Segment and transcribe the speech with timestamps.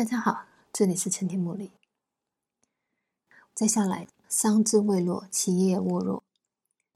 [0.00, 1.72] 大家好，这里是陈天茉莉。
[3.54, 6.24] 再下来，桑枝未落，其叶沃若。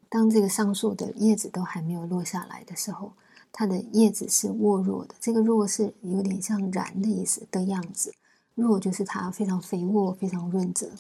[0.09, 3.13] 当这个桑树的叶子都还没有落下来的时候，
[3.53, 5.15] 它的叶子是沃若的。
[5.21, 8.15] 这个“若”是有点像燃的意思的样子
[8.57, 10.91] ，“若”就是它非常肥沃、非常润泽。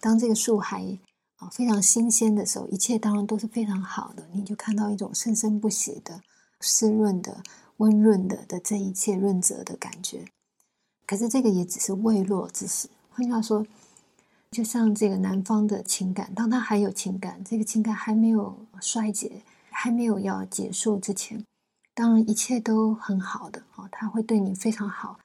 [0.00, 0.98] 当这个树还
[1.36, 4.28] 啊非常新鲜的时候，一切当然都是非常好的。
[4.34, 6.20] 你就看到一种生生不息的、
[6.60, 7.42] 湿润的、
[7.78, 10.26] 温润的的这一切润泽的感觉。
[11.06, 12.88] 可是这个也只是未落之时。
[13.10, 13.66] 换句话说，
[14.50, 21.44] 就像这个男方的情感，当他还有情感，这个情感还没有衰竭，还没有要结束之前，
[21.94, 25.18] 当然一切都很好的哦，他会对你非常好，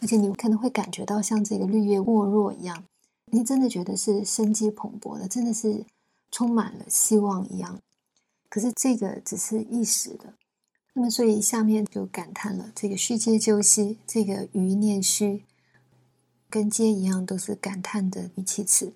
[0.00, 2.84] 而且你可能会感觉到像这个绿叶沃若一样，
[3.32, 5.84] 你真的觉得是生机蓬勃的，真的是
[6.30, 7.78] 充满了希望一样。
[8.48, 10.34] 可是这个只是一时的。
[10.94, 15.44] 那么，所以下面就感叹了：这个虚皆鸠兮，这个余念虚，
[16.50, 18.92] 跟皆一样，都是感叹的语气词。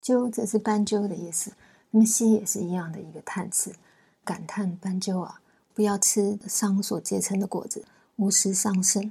[0.00, 1.54] 鸠则是斑鸠的意思，
[1.90, 3.74] 那么兮也是一样的一个叹词，
[4.22, 5.40] 感叹斑鸠啊，
[5.74, 7.84] 不要吃桑所结成的果子，
[8.16, 9.10] 无食桑葚。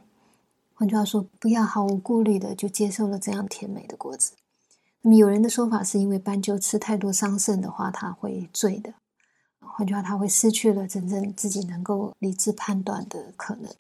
[0.74, 4.34] 换句话说，不要毫无顾虑的就接受了这样甜美的果子。
[5.02, 8.94] 那么有人的说法是因为斑鸠吃太多桑葚的话，它会醉的。
[9.76, 13.74] 换句话，他会失去了真正自己能够理智判断的可能。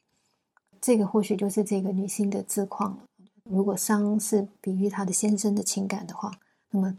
[0.81, 3.03] 这个或许就是这个女性的自况了。
[3.43, 6.31] 如果伤是比喻她的先生的情感的话，
[6.71, 6.97] 那么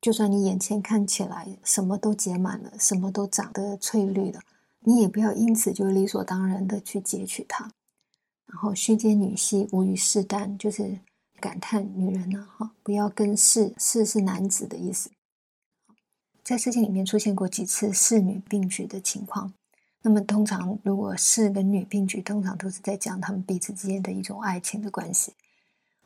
[0.00, 4.40] 就算你眼前看起来什么都结满了，什么都长得翠绿了，
[4.80, 7.70] 你也不要因此就理所当然的去截取它。
[8.46, 10.98] 然后虚皆女兮，无与士耽，就是
[11.38, 15.10] 感叹女人呢，哈，不要跟士，士是男子的意思。
[16.44, 19.50] 在诗经里面出现过几次士女并举的情况，
[20.02, 25.32] 那么通常如果士跟女并举，通常都是在讲他们彼此之间的一种爱情的关系。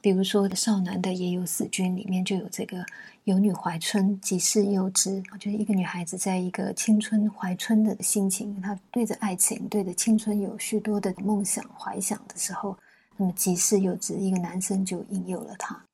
[0.00, 2.86] 比如说少男的也有死君里面就有这个
[3.24, 12.78] 有女怀春，即是幼之，就是一个女孩子在一个青春怀春的心情，她对着爱情、对着青春有许多的梦想怀想的时候，
[13.16, 15.84] 那么即是幼之，一个男生就引诱了她。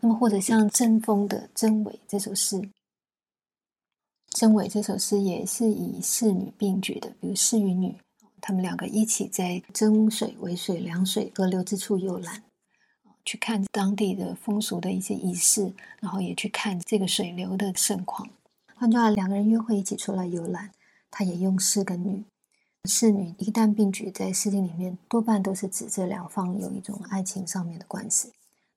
[0.00, 2.60] 那么或者像贞丰的《真伪》这首诗。
[4.38, 7.96] 真伪这首诗也是以侍女并举的，比如侍与女，
[8.40, 12.44] 他们两个一起在真水为水凉水河流之处游览，
[13.24, 18.30] 去看当地的风俗的一些仪式，然后也去看这个水流的盛况。
[18.76, 20.70] 换句话，两个人约会一起出来游览，
[21.10, 22.22] 他也用士跟女。
[22.84, 28.30] 侍女一旦并举，在诗经里面多半都是指这两方有一种爱情上面的关系，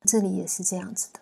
[0.06, 1.20] 这里也是这样子的。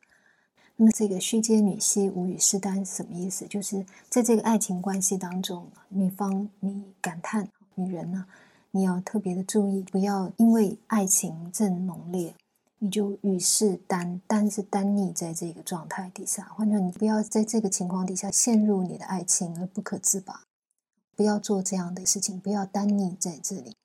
[0.82, 3.46] 那么这个虚皆女兮，无与士耽是什么意思？
[3.48, 8.26] 就是在这个爱情关系当中，女方你感叹，女人呢，
[8.72, 12.34] 你要特别的注意，不要因为爱情正浓烈，
[12.78, 20.46] 你就与世单单是单逆在这个状态底下，或者你不要在这个情况底下陷入你的爱情而不可自拔，
[21.14, 23.76] 不要做这样的事情，不要单逆在这里。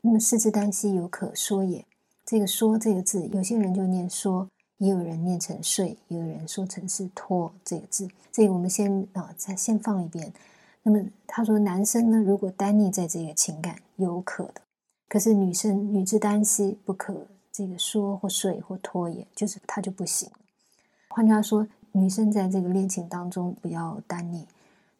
[0.00, 1.84] 那么士之耽兮，有可说也。
[2.24, 4.48] 这个说这个字，有些人就念说。
[4.84, 8.06] 也有人念成睡，也有人说成是托这个字。
[8.30, 10.30] 这个我们先啊，再先放一边。
[10.82, 14.60] 那么他说，男生呢，如果单溺在这个情感，有可的；
[15.08, 20.30] 可是女生，女之单兮，不可这个说或睡或拖也，就是他就不行。
[21.08, 24.44] 换句话说，女生在这个恋情当中不要单溺，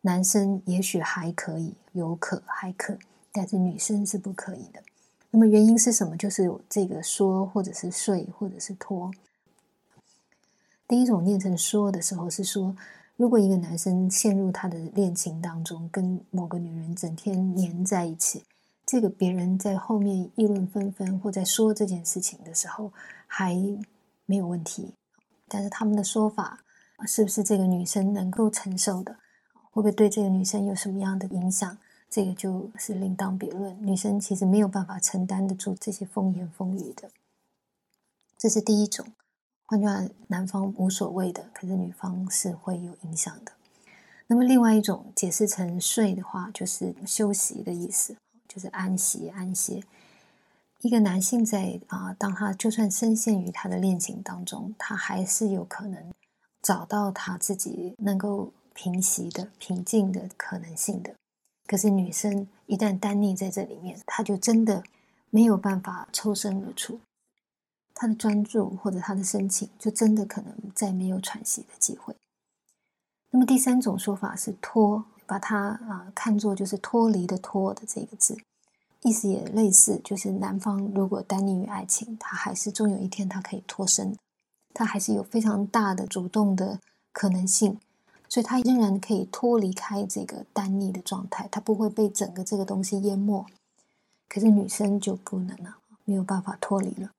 [0.01, 2.97] 男生也许还可以，有可还可，
[3.31, 4.83] 但是女生是不可以的。
[5.31, 6.17] 那么原因是什么？
[6.17, 9.11] 就是这个说，或者是睡，或者是拖。
[10.87, 12.77] 第一种念成说的时候是说，
[13.17, 18.45] 如果一个男生陷入他的恋情当中，跟某个女人整天黏在一起，
[18.85, 22.93] 这个别人在后面议论纷纷或在说这件事情的时候
[23.27, 23.57] 还
[24.27, 24.95] 没有问题，
[25.49, 26.63] 但是他们的说法
[27.07, 29.17] 是不是这个女生能够承受的，
[29.71, 31.79] 会不会对这个女生有什么样的影响，
[32.11, 33.75] 这个就是另当别论。
[33.85, 37.11] 女生其实没有办法承担得住这些风言风语的，
[38.37, 39.07] 这是第一种。
[39.67, 43.53] 换句话，男方无所谓的，可是女方是会有影响的。
[44.27, 48.17] 那么，另外一种解释成睡的话，就是休息的意思，
[48.47, 49.83] 就是安息、安歇。
[50.81, 56.13] 一个男性在啊，当他就算深陷于他的恋情当中，他还是有可能
[56.61, 61.15] 找到他自己能够平息的、平静的可能性的。
[61.67, 64.83] 可是女生一旦单溺在这里面，她就真的
[65.31, 67.01] 没有办法抽身而出。
[67.95, 72.15] 他的专注或者他的深情，就真的可能再没有喘息的机会。
[73.31, 78.37] 那么第三种说法是脱，把它啊看作就是脱离的脱的这个字，
[79.03, 84.17] 意思也类似，就是男方如果单溺于爱情，他还是终有一天他可以脱身，
[84.73, 86.81] 他还是有非常大的主动的
[87.13, 87.79] 可能性，
[88.29, 93.47] 所以他仍然可以脱离开这个单溺的状态，他不会被整个这个东西淹没。
[94.29, 97.11] 可是女生就不能了，没有办法脱离了。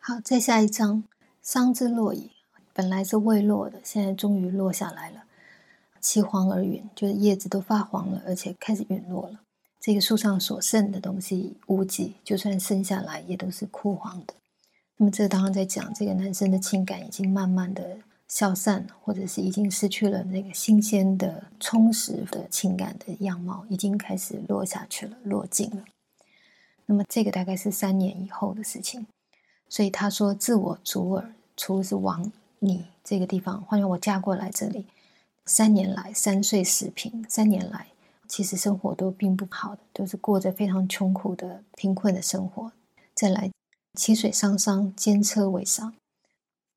[0.00, 1.04] 好，再下一章，
[1.42, 2.30] 桑之落矣，
[2.72, 5.24] 本来是未落的，现在终于落下来了。
[6.00, 9.40] 其黄而陨，就是叶子都发黄了，而且开始陨落了。
[9.78, 14.34] 这个树上所剩的东西无几，就算生下来也都是枯黄的。
[14.96, 17.98] 那么，这当然在讲这个男生的情感已经慢慢的
[18.28, 25.84] 消散，或者是已经失去了那个新鲜的、充实的情感的样貌，已经开始落下去了，落尽了。
[26.86, 29.06] 那么，这个大概是三年以后的事情。
[29.68, 34.86] 所以他说：“自我主耳，除是往你这个地方，换成我嫁过来这里。”
[35.44, 37.24] 三年来，三岁十平。
[37.28, 37.86] 三年来，
[38.26, 42.72] 其实生活都并不好的，都是过着非常穷苦的、贫困的生活。
[43.14, 43.50] 再来，
[43.94, 45.94] 七水桑桑，兼车为上。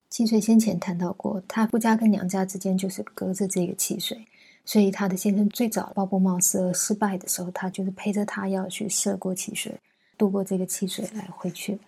[0.08, 4.26] 七水先前谈到过，他夫家跟娘家之间就是隔着这个汽水，
[4.64, 9.80] 所以他的先生最早包布冒失而失败的时候，他就是陪着他要去涉过汽水，
[10.18, 11.78] 渡过这个汽水来回去。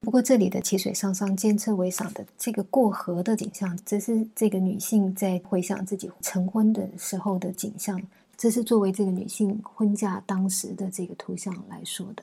[0.00, 8.00] 不过，这里的七水上上监车为赏的这个过河的景象，这是这个女性在回想自己成婚的时候的景象，
[8.36, 12.22] 这是作为这个女性婚嫁当时的这个图像来说的。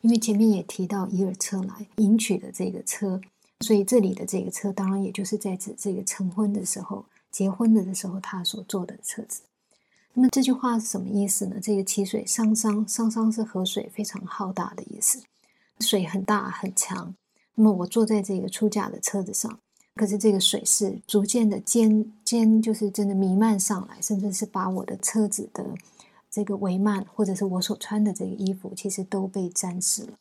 [0.00, 3.20] 因为前面也提到以尔车来迎娶的这个车，
[3.60, 9.42] 所以这里的这个车，当然也就是在指这个成婚的时候、结婚的的时候他所坐的车子。
[10.14, 11.60] 那么这句话是什么意思呢？
[11.62, 15.22] 这个七水上上上上是河水非常浩大的意思。
[15.80, 17.14] 水很大很强，
[17.54, 19.58] 那么我坐在这个出嫁的车子上，
[19.94, 25.64] 可是这个水是逐渐的尖尖，就是真的弥漫上来，甚至是把我的车子的
[26.30, 30.12] 这个帷幔，或者是我所穿的这个衣服，其实都被沾湿了。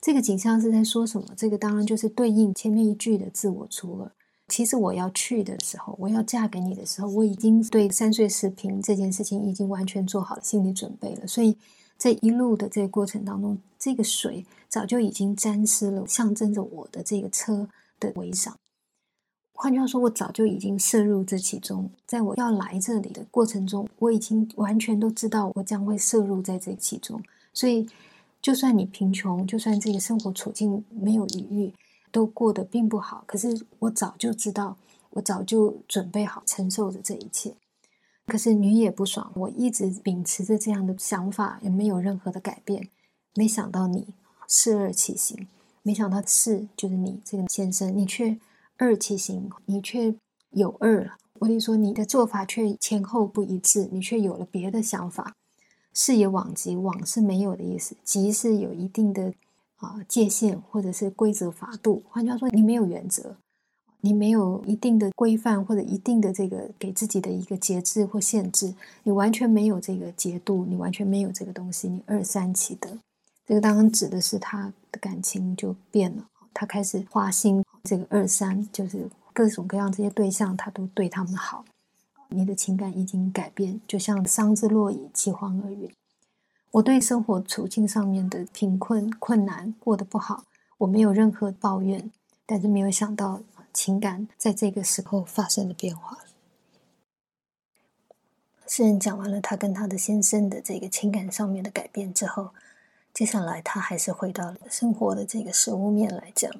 [0.00, 1.28] 这个景象是在说什么？
[1.36, 4.12] 这个当然就是对应前面一句的自我除了。
[4.48, 11.56] 其实我要去的时候，我要嫁给你的时候，我已经对三岁视频这件事情已经完全做好了心理准备了，所以。
[11.98, 18.54] 这一路的这个过程当中，这个水早就已经沾湿了，象征着我的这个车的围上。
[19.54, 21.90] 换句话说，我早就已经摄入这其中。
[22.06, 27.22] 在我要来这里的过程中，我已经完全都知道我将会摄入在这其中。
[27.54, 27.88] 所以，
[28.42, 31.74] 就算你贫穷，就算这个生活处境没有余裕，
[32.12, 34.76] 都过得并不好，可是我早就知道，
[35.10, 37.54] 我早就准备好承受着这一切。
[38.26, 42.88] 可是女也不爽，我一直秉持着这样的想法，也没有任何的改变。
[43.34, 44.08] 没想到你
[44.48, 45.46] 是二起行，
[45.82, 48.38] 没想到是就是你这个先生，你却
[48.76, 50.14] 二起行，你却
[50.50, 51.16] 有二了。
[51.38, 55.34] 我跟你说，你的做法却前后不一致，你却有了别的想法。
[55.92, 59.32] 是也往极，往是没有的意思，极是有一定的
[59.76, 62.02] 啊界限或者是规则法度。
[62.08, 63.36] 换句话说，你没有原则。
[64.02, 68.72] 你没有一定的规范或者一定的这个给自己的一个节制或限制，
[69.02, 72.98] 你完全没有这个节度，你完全没有这个东西，你二三起的，
[73.44, 81.64] 这个当然指的是他的感情就变了，他开始花心，这个二三就是各种各样这些对象，他都对他们好，
[82.28, 85.90] 你的情感已经改变，就像桑之落矣，其黄而陨。
[86.72, 90.44] 我对生活处境上面的贫困困难过得不好，
[90.78, 92.10] 我没有任何抱怨，
[92.44, 93.40] 但是没有想到。
[93.76, 96.24] 情感在这个时候发生了变化。
[98.66, 102.54] 诗人讲完了他跟他的先生的这个情感上面的改变之后，
[103.12, 106.50] 接下来他还是回到了生活的这个实物面来讲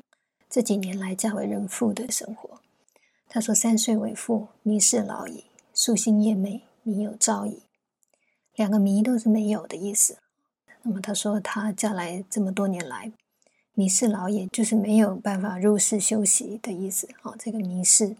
[0.50, 2.60] 这几年来嫁为人妇的生活。
[3.28, 7.62] 他说：“三岁为妇，迷是老矣；夙兴夜寐，迷有朝矣。”
[8.54, 10.18] 两个“迷”都是没有的意思。
[10.82, 13.10] 那么他说，他嫁来这么多年来。
[13.78, 17.06] 迷失老也，就是没有办法入室休息的意思。
[17.20, 18.16] 哦，这个迷失，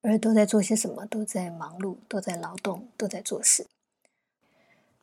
[0.00, 1.04] 而都在做些什么？
[1.06, 3.66] 都在忙碌，都在劳动，都在做事。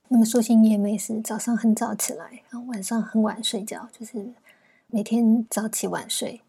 [0.07, 4.31] 那么，说心夜寐是早上很早起来，然后，晚上很晚睡觉，就是
[4.87, 6.39] 每天早起晚睡。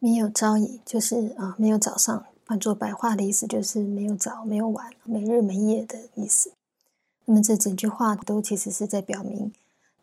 [0.00, 2.26] 没有朝矣，就是啊，没有早上。
[2.48, 6.50] 换作白话的意思，就是没有早，没有晚，没日没夜的意思。
[7.26, 9.52] 那么，这整句话都其实是在表明。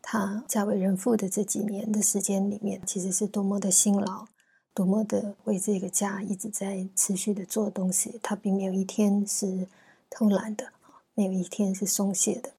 [0.08, 4.26] 他嫁为人妇的这几年的时间里面，其实是多么的辛劳，
[4.72, 8.20] 多么的为这个家一直在持续的做东西。
[8.22, 9.66] 他并没有一天是
[10.08, 10.72] 偷懒的，
[11.14, 12.52] 没有一天是松懈的。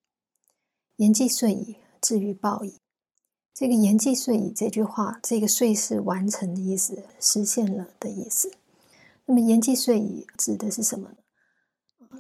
[0.98, 2.76] 言既遂矣，至于报矣。
[3.54, 8.52] 这个“言既遂矣”这句话，这个“遂”是完成的意思，实现了的意思。
[9.26, 11.16] 那么“言既遂矣”指的是什么呢？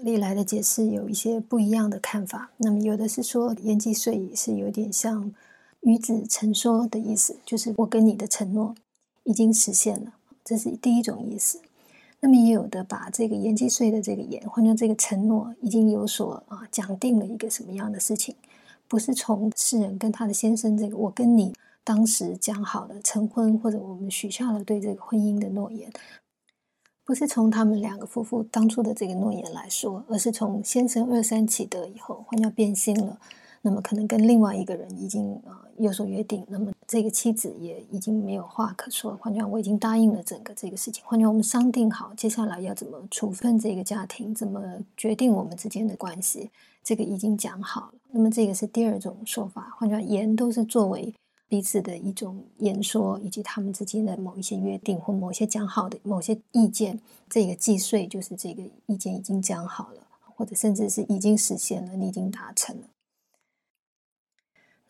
[0.01, 2.51] 历来的解释有一些不一样的看法。
[2.58, 5.34] 那么，有的是说言既遂矣是有点像
[5.82, 8.75] 与子成说的意思，就是我跟你的承诺
[9.24, 10.13] 已经实现了，
[10.44, 11.62] 这是第一种意思。
[12.20, 18.36] 那么，也有的把这个言既遂的这个言换成这个承诺已经有所啊讲定了一个什么样的事情，
[18.88, 25.92] 不是从世人跟他的先生这个我跟你当时讲好了成婚，或者我们许下了对这个婚姻的诺言。
[27.08, 33.18] 不是从他们两个夫妇当初的这个诺言来说，而是从先生二三起得以后，换掉变心了，
[33.62, 39.18] 那么可能跟另外一个人已经啊有所约定，那么这个妻子也已经没有话可说。
[39.22, 41.02] 换句话我已经答应了整个这个事情。
[41.08, 44.62] 换句话我们商定好接下来要怎么处分这个家庭，怎么
[44.98, 46.50] 决定我们之间的关系，
[46.84, 47.94] 这个已经讲好了。
[48.12, 49.74] 那么这个是第二种说法。
[49.78, 51.14] 换句话言都是作为。
[51.50, 57.00] 彼此的一种言说，以及他们之间的某一些约定或某些讲好的某些意见，
[57.30, 62.84] 这个计税就是这个意见已经讲好了，或者甚至是已经实现了，你已经达成了。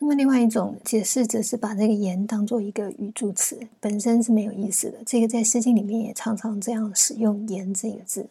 [0.00, 4.98] 那么，另外一种解释则是把这个“言”当做一个语助词，本身是没有意思的。
[5.04, 8.28] 这个在《诗经》里面也常常这样使用“言”这个字。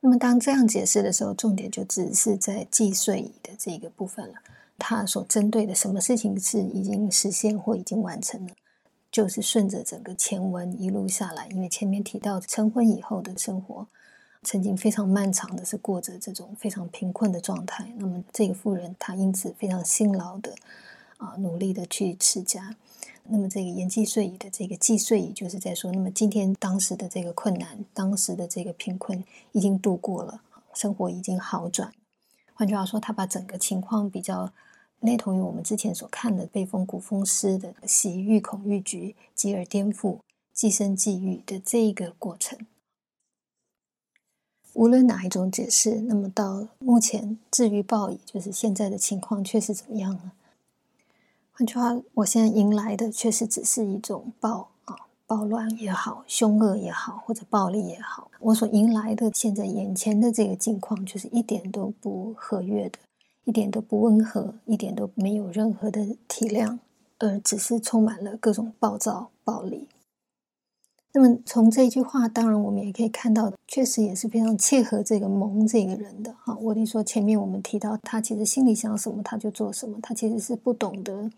[0.00, 4.34] 那么，当这样解释的时候，重点就只是在计税的这个部分了。
[4.78, 8.54] 他所针对的什么事情是已经实现或已经完成了，
[9.10, 13.86] 就是顺着整个前文一路下来，因为前面提到成婚以后的生活，
[14.42, 17.90] 曾经非常漫长的是过着这种非常贫困的状态。
[17.96, 20.54] 那么这个妇人她因此非常辛劳的
[21.16, 22.76] 啊，努力的去持家。
[23.24, 30.42] 那么这个言既遂矣的这个既遂矣，就是在说，那么今天当时的这个困难，当时的这个贫困已经度过了，
[30.74, 31.92] 生活已经好转。
[32.52, 34.52] 换句话说，他把整个情况比较。
[35.00, 40.18] 类同于我们之前所看的《被风骨风诗》的“喜欲恐欲局，继而颠覆，
[40.52, 42.58] 寄生际遇”的这一个过程。
[44.72, 50.32] 无论哪一种解释，那么到目前至于暴矣，就是现在的情况却是怎么样呢？
[51.52, 54.94] 换句话，我现在迎来的确实只是一种暴啊，
[55.26, 62.98] 暴乱也好，凶恶也好，或者暴力也好，我所迎来的现在眼前的这个境况，就是一点都不和悦的。
[63.46, 66.78] 一点都不温和，一点都没有任何的体谅，
[67.18, 69.86] 而只是充满了各种暴躁、暴力。
[71.12, 76.34] 那么从这句话，当然我们也可以看到，确实也是非常切合这个蒙这个人的。
[76.44, 79.96] 哈，我听说前面我们提到，他其实心里想什么，他就做什么。
[80.02, 81.30] 他其实是不懂得，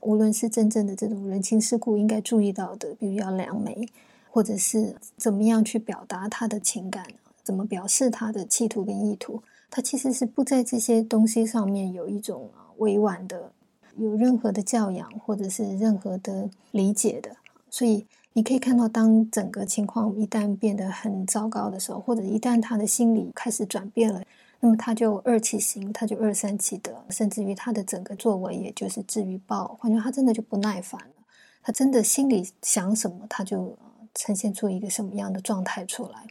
[0.00, 3.86] 无论是真正的这种人情世故应该注意到的，比如要两眉，
[4.30, 7.06] 或者是怎么样去表达他的情感，
[7.44, 9.42] 怎么表示他的企图跟意图。
[9.74, 13.50] 他其实是不在这些东西上面有一种委婉的，
[13.96, 17.34] 有任何的教养或者是任何的理解的，
[17.70, 24.22] 所以你可以看到，当整个情况一旦变得很糟糕的时候，或者一旦他的心理开始转变了，
[24.60, 31.14] 那么他就二起行，他就二三起德，甚至于他的整个作为，也就是至于暴，换句话他真的就不耐烦了，
[31.62, 33.74] 他真的心里想什么，他就
[34.14, 36.26] 呈现出一个什么样的状态出来。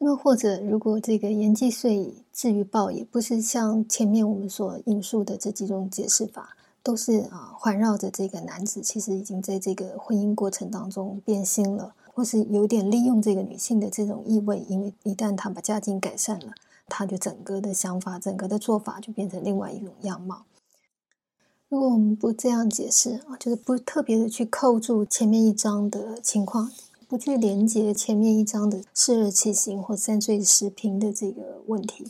[0.00, 16.52] 那，或者如果这个言既遂矣，至于暴也，不是像前面我们所引述的这几种解释法，都是啊环绕着这个男子，其实已经在这个婚姻过程当中变心了，或是有点利用这个女性的这种意味，因为一旦他把家境改善了，
[16.86, 20.44] 他就整个的想法、整个的做法就变成另外一种样貌。
[21.68, 26.70] 如果我们不这样解释啊，就是不特别的去扣住前面一章的情况。
[27.08, 32.04] 不去连接前面一章的四二七行或三岁十平的这个问题，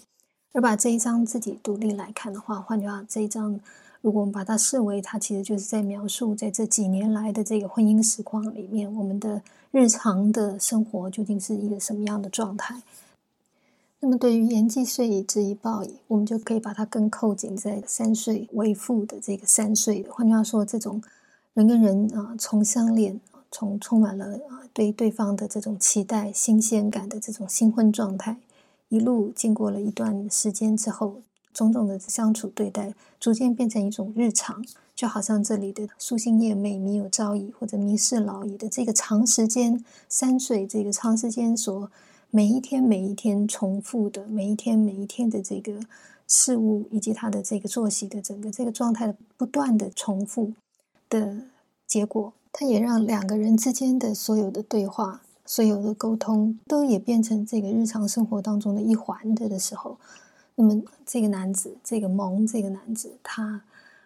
[0.53, 3.61] 而把这一章自己独立来看的话，换句话，这一章
[4.01, 9.41] 如果我们把它视为它其实就是在描述在这几年来的这个婚姻实况里面，我们的
[9.71, 12.83] 日常的生活究竟是一个什么样的状态？
[14.01, 20.13] 那么对于言既遂矣，知以暴矣，我们就可以把它更扣紧在三岁为父的这个三岁的。
[20.13, 21.01] 换句话说，这种
[21.55, 23.21] 人跟人啊，从相恋。
[23.51, 28.37] 从充满了啊对对方的这种期待、新鲜感的这种新婚状态，
[28.89, 34.65] 一路经过了一段时间之后，种种的相处对待，逐渐变成一种日常，
[34.95, 41.91] 就好像这里的“夙兴夜寐，迷有朝矣”或者“迷事老矣”的这个长时间三岁，这个长时间所
[42.31, 45.81] 每一天每一天重复的每一天每一天的这个
[46.27, 50.53] 事物，以及他的这个作息的整个这个状态的不断的重复
[51.09, 51.43] 的
[51.87, 52.35] 结果。
[52.53, 59.97] 它也让两个人之间的所有的对话、所有的沟通，都也变成这个日常生活当中的一环的的时候，
[60.55, 63.63] 那么这个男子，这个萌这个男子，他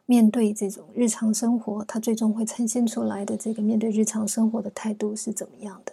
[0.07, 5.93] 面对这种日常生活，他最终会呈现出来的这个面对日常生活的态度是怎么样的？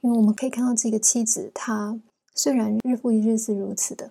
[0.00, 2.00] 因为我们可以看到，这个妻子她
[2.34, 4.10] 虽然日复一日是如此的，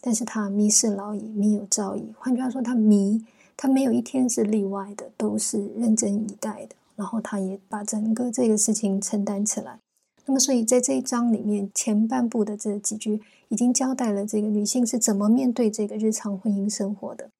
[0.00, 2.14] 但是他迷失劳矣，弥有兆矣。
[2.18, 3.24] 换句话说，他迷，
[3.56, 6.76] 他没有一天是例外的，都是认真以待的。
[6.96, 9.78] 然后他也把整个这个事情承担起来。
[10.24, 17.30] 那么，所以在这一章里面前半部的这几句，已经交代了这个女性是怎么面对这个日常婚姻生活的。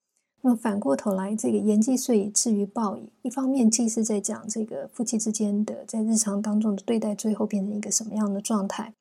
[0.41, 3.09] 那么反过头来，这个言既遂以至于报矣。
[3.23, 8.93] 一方面既是在讲这个夫妻之间的在日常当中的对待，最后变成一个什么样的状态；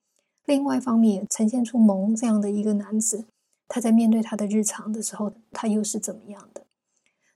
[0.46, 3.26] 另外一方面也呈现出蒙这样的一个男子，
[3.68, 6.65] 他在面对他的日常的时候，他又是怎么样的？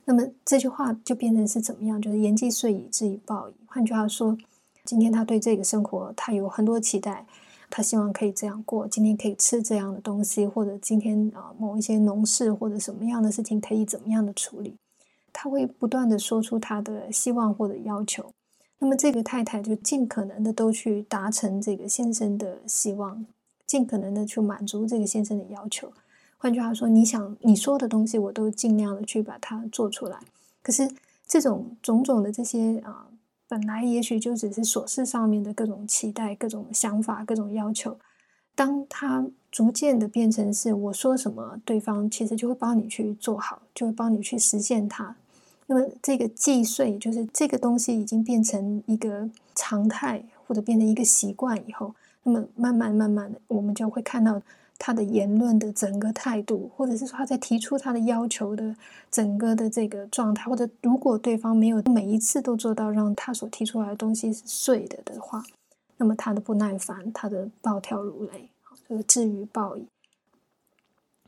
[0.05, 2.01] 那么这句话就变成是怎么样？
[2.01, 3.55] 就是言既遂以至于报矣。
[3.67, 4.37] 换句话说，
[4.85, 7.27] 今天他对这个生活，他有很多期待。
[7.73, 14.75] 他希望可以这样过，今天可以吃这样的东西，或者今天啊某一些农事或者什么样的事情可以怎么样的处理，
[15.33, 18.33] 他会不断的说出他的希望或者要求。
[18.81, 23.25] 那么这个太太就尽可能的都去达成这个先生的希望，
[23.69, 25.93] 尽可能的去满足这个先生的要求。
[26.41, 30.19] 换句话说，你想你说的东西，我都尽量的去把它做出来。
[30.63, 30.91] 可是
[31.27, 33.07] 这种种种的这些啊。
[33.47, 37.99] 本来也许就只是琐事上面的各种期待、各种想法、各种要求，
[38.55, 45.17] 当他逐渐的变成是我说什么，对方其实就会帮你去做好，就会帮你去实现它。
[45.67, 51.93] 那么这个计税，就是这个东西已经变成一个常态，或者变成一个习惯以后，
[52.23, 54.41] 那么慢慢慢慢的，我们就会看到。
[54.83, 58.75] 他的言论的整个态度，或者是说他在提出他的要求的
[59.11, 65.45] 整个的这个状态，或者如果对方没有每一次都做到让他所提出来的东西是碎的的话，
[65.99, 68.49] 那么他的不耐烦，他的暴跳如雷，
[68.89, 69.87] 这个至于暴矣。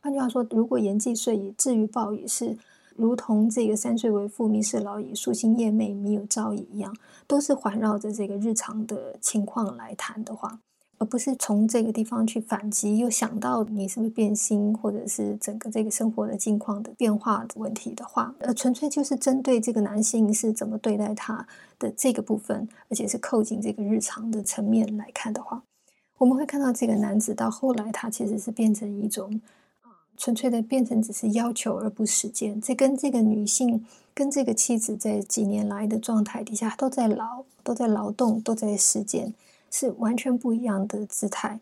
[0.00, 2.56] 换句话说，如果言既遂矣，至于暴矣，是
[2.96, 10.58] 如同这个三岁为父，迷失老矣，夙兴夜寐，弥有朝矣一样，都是环绕着这个日常的情况来谈的话。
[11.02, 21.44] 而不是从这个地方去反击，又想到你是不是变心，或者是整个这个生活的境况的变化的问题的话，呃，纯粹就是针对这个男性是怎么对待他
[21.80, 25.64] 的这个部分，而且是扣紧这个日常的层面来看的话，
[26.18, 29.40] 我们会看到这个男子到后来，他其实是变成一种，
[30.16, 32.60] 纯粹的变成只是要求而不实践。
[32.60, 39.34] 这跟这个女性跟这个妻子在几年来的状态底下，都在劳，都在劳动，都在实践。
[39.72, 41.58] 是完全不一样的姿态，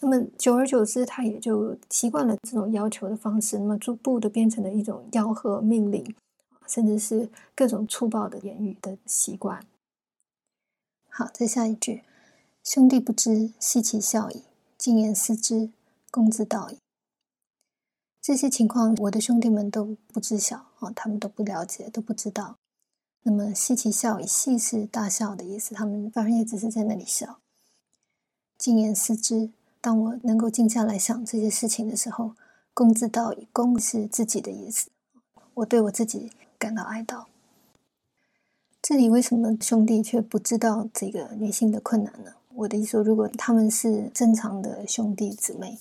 [0.00, 6.14] 那么久而久之，他也就习惯了这种要求的方式，那么逐步的变成了一种吆喝、命令，
[6.68, 9.66] 甚至是各种粗暴的言语的习惯。
[11.08, 12.04] 好，再下一句
[12.62, 14.44] ：“兄弟不知，悉其笑矣；
[14.78, 15.70] 静言思之，
[16.12, 16.78] 公之道矣。”
[18.22, 22.56] 这些情况，我的兄弟们都不知晓啊，他们都不了解，都不知道。
[23.24, 27.40] 那么“悉其笑矣”，“悉”是大笑的意思，他们反而也只是在那里笑。
[28.58, 32.32] 静言思之，当我能够静下来想这些事情的时候，
[32.74, 33.46] 公之道以。
[33.52, 34.88] 公是自己的意思，
[35.54, 37.26] 我对我自己感到哀悼。
[38.82, 42.32] 这里为什么兄弟却不知道这个女性的困难呢？
[42.54, 45.78] 我的意思说，如果他们是正常的兄弟姊妹，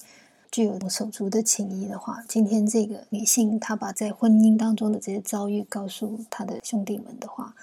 [0.51, 7.55] 具有手足的情谊的话，今天这个女性她把在婚姻当中的这些遭遇告诉她的兄弟们的话，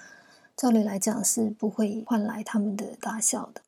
[0.57, 3.61] 照理来讲是不会换来他们的大笑的。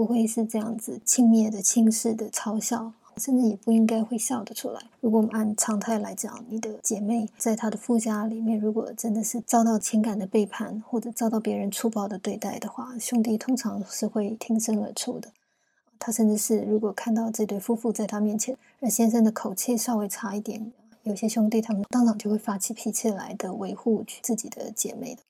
[0.00, 4.80] 不会是这样子轻蔑的、轻视的嘲笑，甚至也不应该会笑得出来。
[5.02, 15.32] 如果我们按常态来讲，你的姐妹在她的夫家里面，如果真的是遭到情感的背叛，或者遭到别人粗暴的对待的话，兄弟通常是会挺身而出的。
[15.98, 25.20] 他甚至是如果看到这对夫妇在他面前，而先生的口气稍微差一点，有些兄弟他们当场就会发起脾气来的维护自己的姐妹的。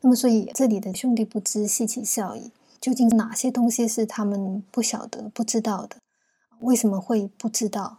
[0.00, 2.50] 那么，所以这里的兄弟不知，悉其笑矣。
[2.82, 5.98] 究竟哪些东西是他们不晓得、不知道的？
[6.58, 7.98] 为什么会不知道？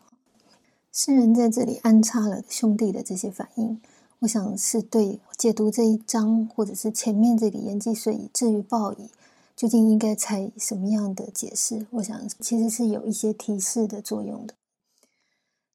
[0.91, 3.79] 诗人在这里安插了兄弟的这些反应，
[4.19, 9.09] 我想是对解读这一章，或者是前面这个言既遂以至于报矣，
[9.55, 11.87] 究竟应该采什么样的解释？
[11.91, 14.53] 我想其实是有一些提示的作用的。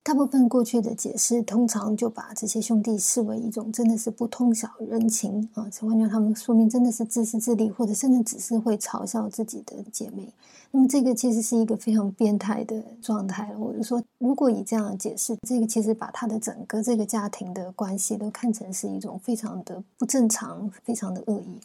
[0.02, 10.32] 大部分过去的解释，通常就把这些兄弟视为一种真的是不通晓人情啊，换句话他们说明真的是自私自利，或者甚至只是会嘲笑自己的姐妹。
[10.70, 13.58] 那么这个其实是一个非常变态的状态了。
[13.58, 21.60] 我就说，如果以这样的解释，这个其实把他的整个这个家庭的关系都看成是一种非常的不正常、非常的恶意。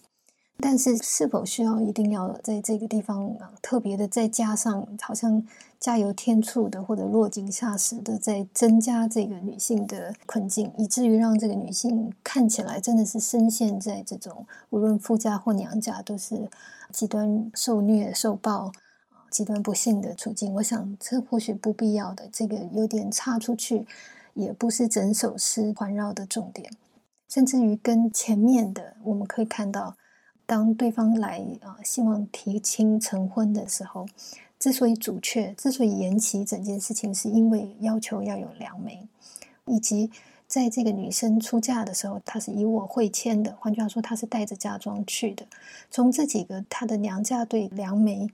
[0.65, 5.45] 但是，是否需要一定要在这个地方啊特别的再加上，好像
[5.77, 16.49] 加油添醋的，或者落井下石的，在增加这个女性的困境，以至于让这个女性看起来真的是深陷在这种无论夫家或娘家都是
[16.93, 18.71] 极端受虐受暴
[19.29, 20.53] 极端不幸的处境。
[20.53, 23.85] 我想这或许不必要的，这个有点差出去，
[24.33, 26.71] 也不是整首诗环绕的重点。
[27.27, 29.97] 甚至于跟前面的，我们可以看到，
[30.45, 34.05] 当对方来啊希望提亲成婚的时候，
[34.59, 39.07] 之所以阻却，之所以延期整件事情，是因为要求要有良媒，
[39.65, 40.11] 以及。
[40.45, 45.47] 在这个女生出嫁的时候，她是以我会签的，换句话说，她是带着嫁妆去的。
[45.89, 48.29] 从这几个她的娘家对梁梅、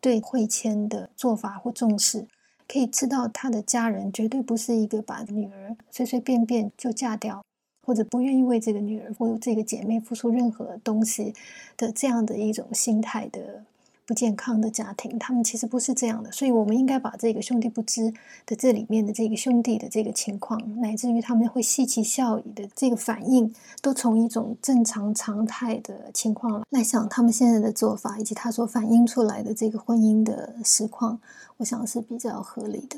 [0.00, 2.26] 对会签的做法或重视，
[2.66, 7.44] 可以知道她的家人绝对不是一个把女儿随随便便就嫁掉，
[7.88, 11.32] 或者不愿意为这个女儿或这个姐妹付出任何东西
[11.78, 13.64] 的这样的一种心态的。
[14.08, 18.10] 不健康的家庭，他们其实不是这样的，所以我们应该把这个兄弟不知
[18.46, 31.20] 的这里面的这个兄弟的这个情况，乃至于他们会嬉其笑语的这个反应，都从一种正常常态的情况来想，他们现在的做法以及他所反映出来的这个婚姻的实况，
[31.58, 32.96] 我想是比较合理的。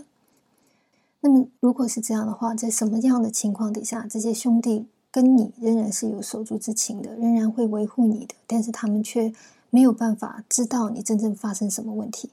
[1.20, 9.32] 那么，如果是这样的话，在什么样的情况底下，这些兄弟跟你仍然是有手足之情的，仍然会维护你的，但是他们却。
[9.72, 12.28] 没有办法知道你真正发生什么问题，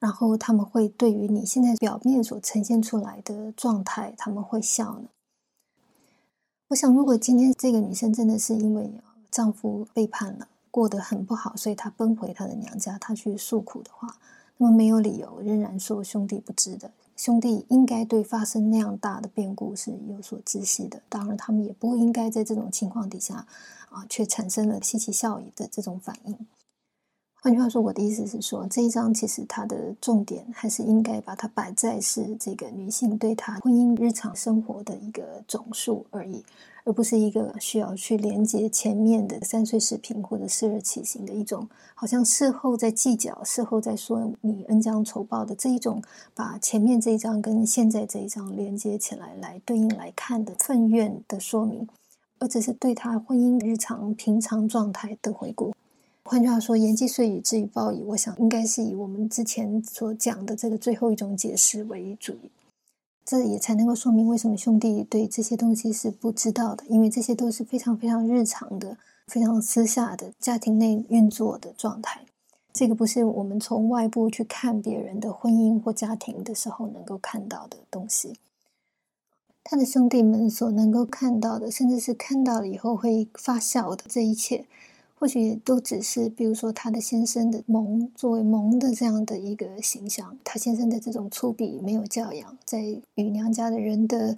[0.00, 5.04] 然后他们会对于你现在表面所呈现出来的状态，他们会笑呢。
[6.66, 8.90] 我想，如果今天这个女生真的是因为
[9.30, 14.16] 丈夫背叛了，过得很不好，所以她奔回她的娘家，她去诉苦的话，
[14.56, 16.90] 那么没有理由仍然说兄弟不知的。
[17.16, 23.46] 兄弟应该对发生那样大的变故是有所知悉的，当然他们也不应该在这种情况底下
[23.90, 26.36] 啊，却产生了稀奇效应的这种反应。
[27.44, 36.42] 换句话说，我的意思是说，这一章其实它的重点还是应该把它摆在是这个女性对她婚姻日常生活的一个总数而已，
[36.84, 46.02] 而不是一个需要去连接前面的三岁视频或者四日起行的一种，好像事后在计较、事后在说你恩将仇报的这一种，
[46.34, 51.86] 把前面这一章跟现在这一章连接起来来对应来看的愤怨的说明，
[52.38, 55.74] 而只是对她婚姻日常平常状态的回顾。
[56.24, 58.02] 换句话说，言既遂矣，至于报矣。
[58.02, 62.34] 我想应该是以我们之前所讲的这个最后一种解释为主，
[63.26, 72.22] 这也才能够说明为什么兄弟对这些东西是不知道的，因为这些都是非常非常日常的、非常私下的家庭内运作的状态。
[72.72, 78.38] 这个不是我们从外部去看别人的婚姻或家庭的时候能够看到的东西。
[79.62, 84.64] 他的兄弟们所能够看到的，甚至是看到了以后会发笑的这一切。
[85.16, 92.82] 或许都只是，比如说他的先生的萌，作为萌的这样的一个形象，他先生的这种粗鄙、没有教养，在
[93.14, 94.36] 与娘家的人的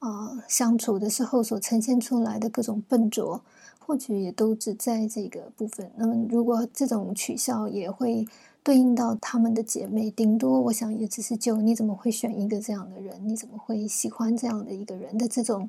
[0.00, 3.40] 啊相处的时候所呈现出来的各种笨拙，
[3.78, 5.92] 或许也都只在这个部分。
[5.96, 8.26] 那么，如果这种取笑也会
[8.64, 13.20] 对应到他们的姐妹，顶多我想也只是就你怎么会选一个这样的人？
[13.28, 15.68] 你怎么会喜欢这样的一个人的这种，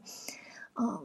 [0.80, 1.00] 嗯。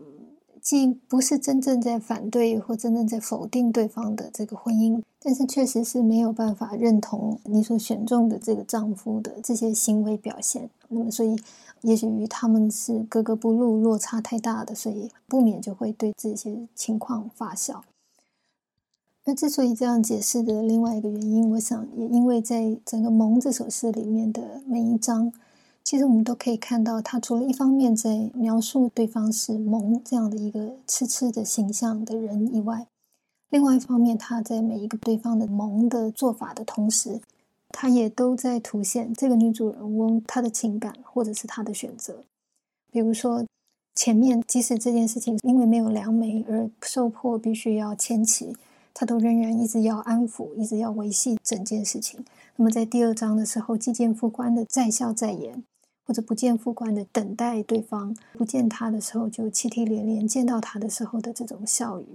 [0.63, 10.71] 既不是真正在反对或真正在否定对方的这个婚姻，但是确实是没有办法认同你所选中的这个丈夫的这些行为表现。
[10.89, 11.37] 那么，所以
[11.81, 17.85] 也许与他们是格格不入、落差太大的，所以不免就会对这些情况发笑。
[19.25, 25.33] 那之所以这样解释的另外一个原因，我想也因为在整个《蒙》这首诗里面的每一章。
[25.85, 32.87] 其实我们都可以看到，他除了一方面在描述对方是萌这样的一个痴痴的形象的人以外，
[33.51, 37.21] 另外一方面，他在每一个对方的萌的做法的同时，
[37.69, 42.25] 他也都在凸显这个女主人翁她的情感或者是她的选择。
[42.91, 43.45] 比如说，
[43.95, 48.57] 前面即使这件事情因为没有良媒而受迫必须要迁徙，
[48.95, 52.25] 他都仍然一直要安抚，一直要维系整件事情。
[52.57, 55.63] 那么在第二章的时候，既见副官的在笑在言。
[56.05, 62.07] 或者不见副官的等待对方，不见他的时候就泣涕连连，见到他的时候的这种笑语，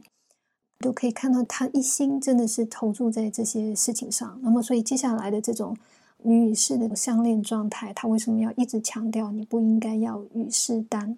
[0.80, 4.39] 都可以看到他一心真的是投注在这些事情上。
[4.43, 5.76] 那么，所以接下来的这种
[6.23, 11.17] 女与士的相恋状态，他为什么要一直强调你不应该要与世单，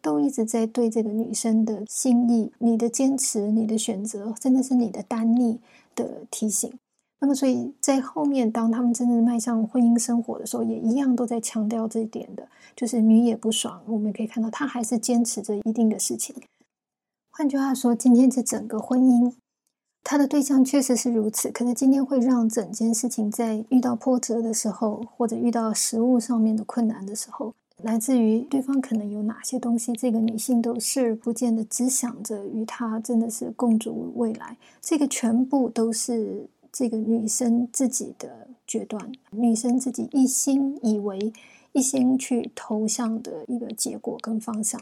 [0.00, 5.58] 都一直在对这个女生的心意、你的坚持、你的选择，真的是你的单逆
[5.94, 6.72] 的提醒。
[7.18, 13.80] 那么，所以在后面，当他们真正迈向婚姻生活的时候，也一样都在强调这一点的，就是女也不爽。
[13.86, 16.36] 我们可以看到，她还是坚持着一定的事情。
[17.30, 19.32] 换句话说，今天这整个婚姻，
[20.04, 21.50] 他的对象确实是如此。
[21.50, 34.58] 可是今天会让整件事情在遇到波折的时候，或者遇到食物上面的困难的时候，来自于对方可能有哪些东西，这个女性都视而不见的，只想着与他真的是共筑未来。
[34.82, 36.46] 这个全部都是。
[36.78, 41.32] 这个女生自己的决断，女生自己一心以为、
[41.72, 44.78] 一心去投向的一个结果跟方向。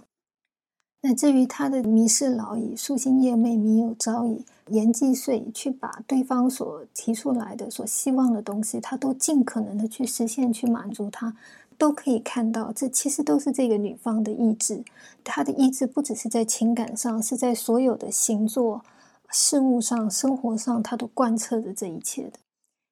[1.03, 11.37] 那至于他的迷失老矣，夙兴夜寐，迷有朝矣，言既遂，去把对方所提出来的、所希望的东西，他都尽可能的去实现、去满足他，
[11.79, 14.83] 都可以看到，这其实都是这个女方的意志。
[15.23, 18.83] 她的意志不只是在情感上，是在所有的行作、
[19.35, 22.39] 事物上、生活上，他都贯彻着这一切的。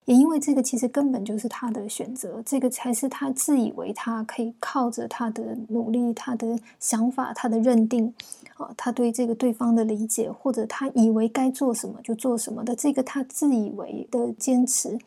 [0.06, 8.12] 也因为这个，其实根本就是他的选择，这个才是他自以为他可以靠着他的努力、他的想法、他的认定，
[8.56, 14.98] 啊，他对这个对方的理解，或者他以为该做什么就做什么的这个他自以为的坚持。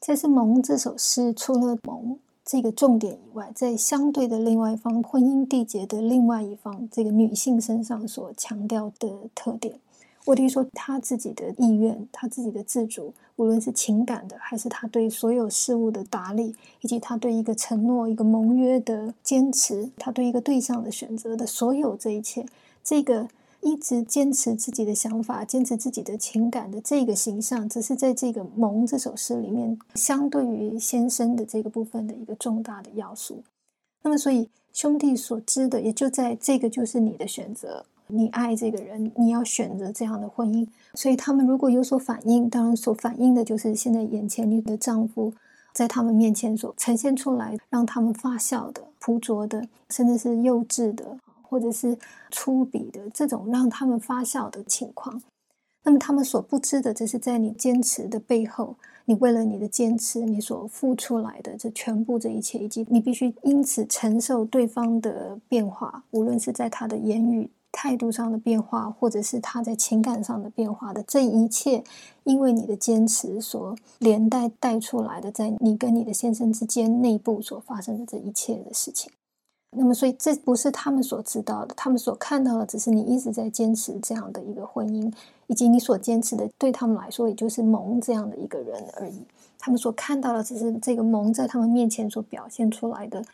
[0.00, 9.78] 这是《蒙》这首诗除了“蒙”这个重点以外，在相对的另外一方婚姻缔结的另外一方这个女性身上所强调的特点。
[10.26, 22.44] 我听说他自己的意愿，他自己的自主，无论是情感的，还是他对所有事物的打理，以及他对一个承诺、一个盟约的坚持，他对一个对象的选择的所有这一切，
[22.84, 23.28] 这个
[23.62, 33.42] 一直坚持自己的想法、坚持自己的情感的这个形象，只是在这个“盟”这首诗里面，相对于先生的这个部分的一个重大的要素。
[34.02, 37.86] 那么，所以兄弟所知的，也就在这个就是你的选择。
[38.12, 45.32] 你爱这个人，你要选择这样的婚姻，所以他们如果有所反应，当然所反映的就是现在眼前你的丈夫
[45.72, 51.96] 在他们面前所呈现出来，让他们发笑的、朴拙的，甚至是幼稚的，或者是
[52.30, 55.22] 粗鄙的这种让他们发笑的情况。
[55.82, 67.48] 那么他们所不知的，这是在你坚持的背后，你为了你的坚持，你所付出来的这全部这一切，以及你必须因此承受对方的变化，无论是在他的言语。
[67.72, 71.84] 态度上的变化，或者是他在情感上的变化的这一切，
[72.24, 79.12] 因为你的坚持所连带带出来的，在你跟你的先生之间内部所发生的这一切的事情。
[79.76, 85.12] 那么，所以这不是他们所知道的，他们所看到的只是你一直在坚持这样的一个婚姻，
[85.46, 89.24] 以及你所坚持的，对他们来说也就是蒙这样的一个人而已。
[89.60, 93.24] 他们所看到的只是这个蒙在他们面前所表现出来的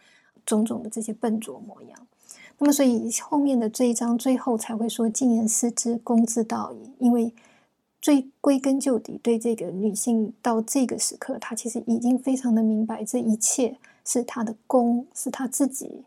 [0.45, 1.99] 种种的这些笨拙模样。
[2.59, 6.91] 那么，所以后面的这一章最后才会说“静言思之，公之道矣”。
[6.99, 7.33] 因为
[8.01, 16.03] 最归根究底，对这个女性到这个时刻，她其实已经非常的明白，这一切是她的功，是她自己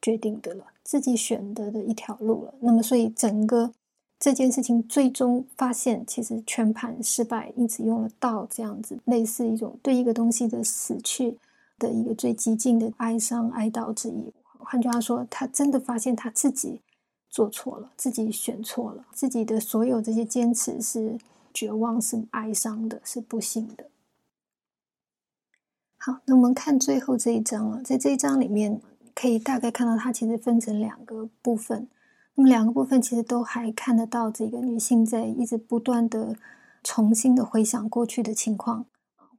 [0.00, 2.54] 决定的了，自己选择的一条路了。
[2.60, 3.72] 那么，所以整个
[4.20, 11.36] 这件事情最终发现，其实全盘失败，因此用了“道”这样子，类似一种对一个东西的死去
[11.76, 14.32] 的一个最极尽的哀伤、哀悼之意。
[14.64, 16.80] 换句话说，他真的发现他自己
[17.28, 21.18] 做错了，自己选错了，自己的所有这些坚持是
[21.52, 23.86] 绝望、是哀伤的、是不幸的。
[25.98, 28.80] 好，那我们看最后这一章了，在这一章里面，
[29.14, 31.88] 可以大概看到它其实分成两个部分。
[32.34, 36.34] 那么两个部分其实都还看得到这个女性在一直不断的
[36.82, 38.86] 重新的回想过去的情况。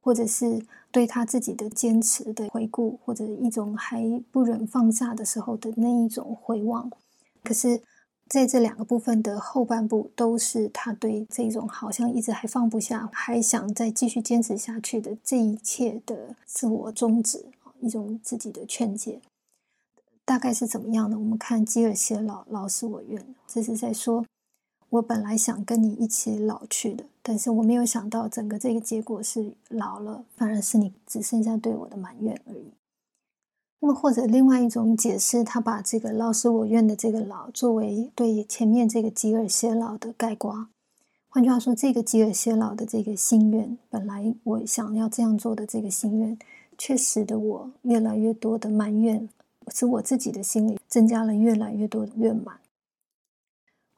[0.03, 0.61] 或者是
[0.91, 6.91] 对他自己的坚持的回顾，或者一种还不忍放下的时候的那一种回望。
[7.41, 7.81] 可是，
[8.27, 17.45] 在这两个部分的后半部，都是他对这种好像一直还放不下，还想再继续坚持下去的这一切的自我终止
[17.79, 19.21] 一种自己的劝解，
[20.25, 21.17] 大概是怎么样的？
[21.17, 24.25] 我们看基尔谢老老师我愿，这是在说。
[24.93, 32.65] 我本来想跟你一起老去的，但是我没有想到整个这个结果是老了，反而是你只剩下对我的埋怨而已。
[33.79, 40.67] 那么或者另外一种解释，他把这个“老死我愿”的这个“老”作为对前面这个吉尔偕老的概括。
[41.27, 46.37] 换句话说，这个吉尔偕老的这个心愿，本来我想要这样做的这个心愿，
[46.77, 49.27] 却使得我越来越多的埋怨，
[49.73, 52.59] 使我自己的心里增加了越来越多的怨满。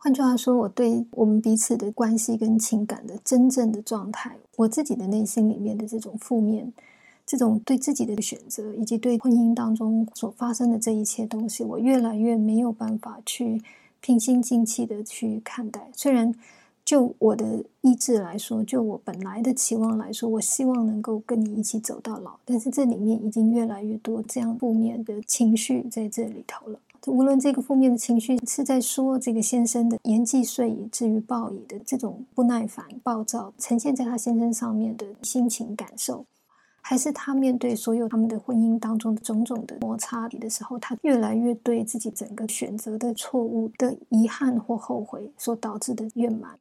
[0.05, 6.71] 换句话说，我对我们彼此的关系跟情感的真正的状态，我自己的内心里面的这种负面，
[7.25, 13.59] 这种对自己的选择，以及对婚姻当中所发生的这一切东西，我越来越没有办法去
[13.99, 15.89] 平心静气的去看待。
[15.95, 16.35] 虽然
[16.85, 26.79] 就我的意志来说，就我本来的期望来说，我希望能够跟你一起走到老，但是这里面已经越来越多这样负面的情绪在这里头了。
[27.07, 36.25] 无论这个负面的情绪是在说这个先生的言既遂以至于暴矣的这种不耐烦、暴躁，呈现在他先生上面的心情感受，
[36.81, 46.59] 还是他面对所有他们的婚姻当中的种种的摩擦的时候，他越来越对自己整个选择的错误的遗憾或后悔所导致的怨满。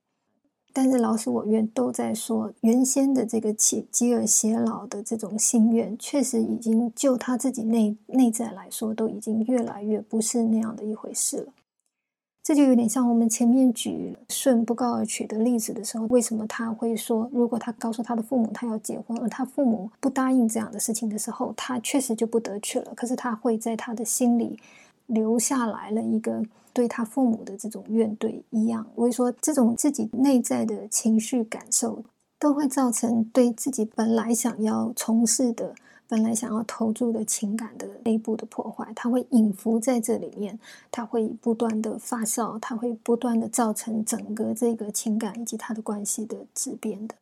[0.76, 11.52] 但是老死我愿都在说，原先的这个起吉尔偕老的这种心愿，确实已经就他自己内内在来说，都已经越来越不是那样的一回事了。
[12.42, 22.92] 这就有点像我们前面举舜不告而娶的例子的时候，为什么他会说，如果他告诉他的父母他要结婚，而他父母不答应这样的事情的时候，他确实就不得娶了。
[22.94, 24.58] 可是他会在他的心里
[25.06, 26.42] 留下来了一个。
[26.72, 32.02] 对他父母的这种怨怼一样，我会说，这种自己内在的情绪感受，
[32.36, 35.72] 都会造成对自己本来想要从事的、
[36.08, 38.92] 本来想要投注的情感的内部的破坏。
[38.96, 40.58] 它会隐伏在这里面，
[40.90, 47.14] 它会不断的发酵，它会不断的造成整个这个情感以及它的关系的质变的。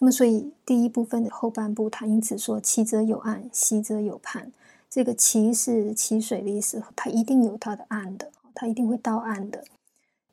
[0.00, 4.50] 那么，所以第一部分的后半部，他因此说：“其则有岸，兮则有畔。”
[4.96, 8.32] 这个“其”是其水的意思，它一定有它的岸的。
[8.54, 9.62] 它一定会到岸的。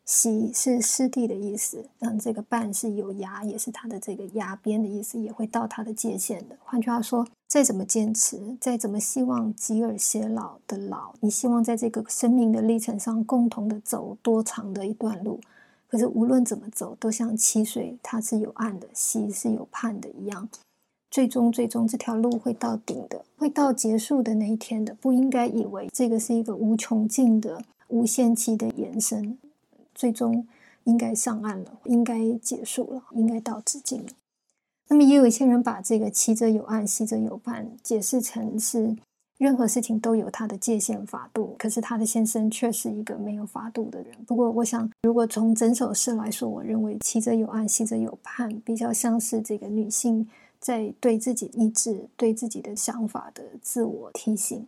[0.05, 6.55] 洗是湿地的意思，嗯，这个半是有崖，也是它的这个崖边的意思，也会到它的界限的。
[6.63, 15.41] 换句话说，再怎么坚持，再怎么希望吉尔偕老的老，你希望在这个生命的历程上共同的走多长的一段路，
[15.89, 20.47] 可是无论怎么走，都像溪水，它是有岸的，溪是有畔的一样，
[21.13, 24.95] 最终最终这条路会到顶的，会到结束的那一天的。
[24.95, 27.61] 不应该以为这个是一个无穷尽的。
[27.89, 29.37] 无限期的延伸，
[29.93, 30.47] 最终
[30.85, 34.09] 应该上岸了，应该结束了，应该到止境了。
[34.87, 38.95] 那么，也有一些人把这个“其者有岸，兮者有畔”解释成是
[39.37, 44.07] 任何事情都有它的界限法度，可是他的先生却是一个没有法度的人。
[44.25, 50.27] 不过，我想，如果从整首诗来说，我认为“其者有岸，兮者有畔”比较像是这个女性
[50.63, 54.65] 在对自己意志、对自己的想法的自我提醒。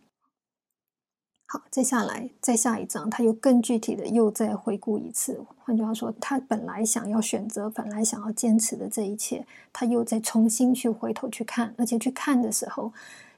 [1.46, 5.42] 好，接下来，再下一章，他又更具体的又再回顾一次。
[5.64, 12.92] 换句话说，他本来想要选择，本来想要坚持的这一切，他又再重新去回头去看，而且去看的时候，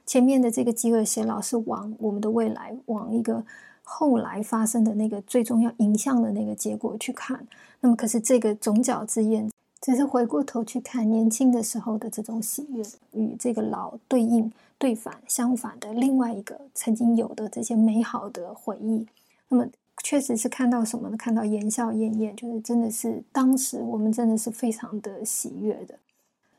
[0.05, 3.45] 前面的这个饥饿偕老是往我们的未来，往一个
[3.83, 7.47] 后来发生的那个最终要影响的那个结果去看。
[7.79, 9.49] 那么，可是这个总角之宴。
[9.81, 19.07] 只是回过头去看年轻的时候的这种喜悦，与这个老对应、对反、相反的另外一个曾经有的这些美好的回忆。
[19.47, 19.65] 那么，
[20.03, 21.17] 确实是看到什么呢？
[21.17, 25.95] 看到言笑晏晏，就是真的是当时我们真的是非常的喜悦的。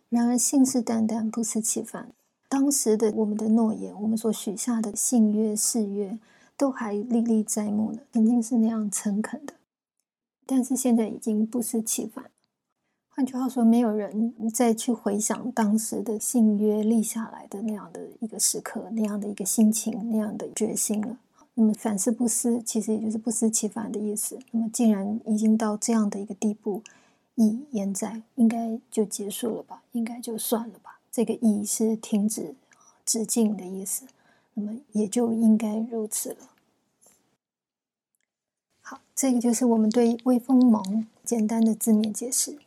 [0.09, 2.11] 然而，信誓旦旦、不思其反，
[2.48, 6.18] 当时的我们的诺言，我们所许下的信约、誓约，
[6.56, 8.00] 都还历历在目呢。
[8.12, 9.52] 曾经是那样诚恳的，
[10.46, 12.24] 但是现在已经不思其反。
[13.12, 21.18] 换句话说，没有人再去回想当时的信约立下来的那样的一个时刻，那样的一个心情，那样的决心了。
[21.55, 24.38] 那么反思不思，其实也就是不思其反的意思。
[24.53, 26.83] 那么既然已经到这样的一个地步，
[27.35, 29.83] 意言在，应该就结束了吧？
[29.92, 31.01] 应该就算了吧？
[31.11, 32.55] 这个意是停止、
[33.05, 34.07] 止境的意思。
[34.55, 36.51] 那么也就应该如此了。
[38.81, 42.59] 好，这个就是我们对微风盟简单的字面解释。